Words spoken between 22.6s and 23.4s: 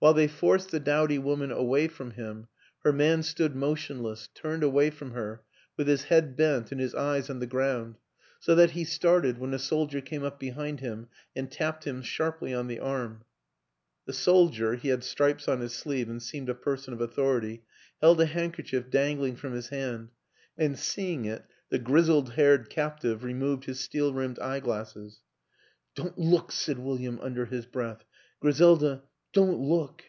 captive